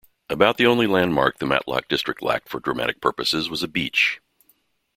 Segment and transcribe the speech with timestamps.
[0.31, 4.19] About the only landmark the Matlock district lacked for dramatic purposes was a beach.